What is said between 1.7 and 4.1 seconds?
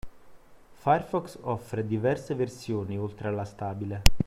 diverse versioni oltre alla stabile